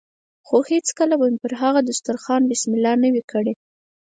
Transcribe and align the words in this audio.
خو 0.47 0.57
هېڅکله 0.71 1.15
به 1.19 1.27
مې 1.27 1.35
هم 1.37 1.41
پر 1.43 1.51
هغه 1.61 1.79
دسترخوان 1.89 2.41
بسم 2.51 2.69
الله 2.75 2.93
نه 3.03 3.09
وي 3.13 3.23
کړې. 3.31 3.53